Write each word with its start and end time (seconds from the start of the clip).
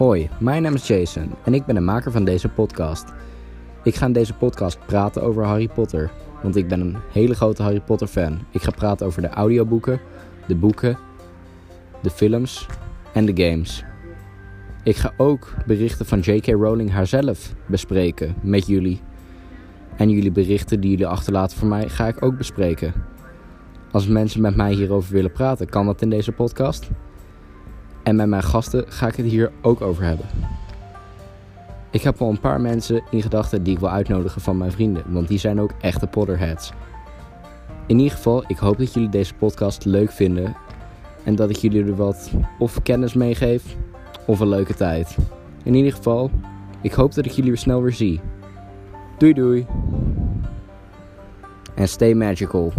Hoi, 0.00 0.28
mijn 0.38 0.62
naam 0.62 0.74
is 0.74 0.86
Jason 0.86 1.30
en 1.44 1.54
ik 1.54 1.64
ben 1.64 1.74
de 1.74 1.80
maker 1.80 2.12
van 2.12 2.24
deze 2.24 2.48
podcast. 2.48 3.04
Ik 3.82 3.94
ga 3.94 4.06
in 4.06 4.12
deze 4.12 4.34
podcast 4.34 4.78
praten 4.86 5.22
over 5.22 5.44
Harry 5.44 5.68
Potter, 5.68 6.10
want 6.42 6.56
ik 6.56 6.68
ben 6.68 6.80
een 6.80 6.96
hele 7.12 7.34
grote 7.34 7.62
Harry 7.62 7.80
Potter 7.80 8.06
fan. 8.06 8.38
Ik 8.50 8.62
ga 8.62 8.70
praten 8.70 9.06
over 9.06 9.22
de 9.22 9.28
audioboeken, 9.28 10.00
de 10.46 10.54
boeken, 10.54 10.98
de 12.02 12.10
films 12.10 12.66
en 13.12 13.26
de 13.26 13.44
games. 13.44 13.84
Ik 14.84 14.96
ga 14.96 15.12
ook 15.16 15.54
berichten 15.66 16.06
van 16.06 16.20
J.K. 16.20 16.46
Rowling 16.46 16.90
haarzelf 16.90 17.54
bespreken 17.66 18.34
met 18.42 18.66
jullie. 18.66 19.00
En 19.96 20.10
jullie 20.10 20.32
berichten 20.32 20.80
die 20.80 20.90
jullie 20.90 21.06
achterlaten 21.06 21.58
voor 21.58 21.68
mij 21.68 21.88
ga 21.88 22.06
ik 22.08 22.22
ook 22.22 22.36
bespreken. 22.36 22.92
Als 23.90 24.06
mensen 24.06 24.40
met 24.40 24.56
mij 24.56 24.72
hierover 24.72 25.12
willen 25.12 25.32
praten, 25.32 25.68
kan 25.68 25.86
dat 25.86 26.02
in 26.02 26.10
deze 26.10 26.32
podcast. 26.32 26.90
En 28.02 28.16
met 28.16 28.28
mijn 28.28 28.42
gasten 28.42 28.84
ga 28.88 29.06
ik 29.06 29.16
het 29.16 29.26
hier 29.26 29.50
ook 29.60 29.80
over 29.80 30.04
hebben. 30.04 30.26
Ik 31.90 32.02
heb 32.02 32.20
al 32.20 32.28
een 32.28 32.40
paar 32.40 32.60
mensen 32.60 33.02
in 33.10 33.22
gedachten 33.22 33.62
die 33.62 33.72
ik 33.72 33.78
wil 33.78 33.90
uitnodigen 33.90 34.40
van 34.40 34.58
mijn 34.58 34.72
vrienden, 34.72 35.02
want 35.06 35.28
die 35.28 35.38
zijn 35.38 35.60
ook 35.60 35.72
echte 35.80 36.06
Potterheads. 36.06 36.72
In 37.86 37.98
ieder 37.98 38.16
geval, 38.16 38.44
ik 38.46 38.56
hoop 38.56 38.78
dat 38.78 38.92
jullie 38.92 39.08
deze 39.08 39.34
podcast 39.34 39.84
leuk 39.84 40.10
vinden 40.10 40.56
en 41.24 41.34
dat 41.34 41.50
ik 41.50 41.56
jullie 41.56 41.84
er 41.84 41.96
wat 41.96 42.30
of 42.58 42.82
kennis 42.82 43.14
meegeef 43.14 43.76
of 44.26 44.40
een 44.40 44.48
leuke 44.48 44.74
tijd. 44.74 45.16
In 45.62 45.74
ieder 45.74 45.92
geval, 45.92 46.30
ik 46.80 46.92
hoop 46.92 47.14
dat 47.14 47.26
ik 47.26 47.30
jullie 47.30 47.50
weer 47.50 47.60
snel 47.60 47.82
weer 47.82 47.92
zie. 47.92 48.20
Doei 49.18 49.32
doei. 49.32 49.66
En 51.74 51.88
stay 51.88 52.14
magical. 52.14 52.72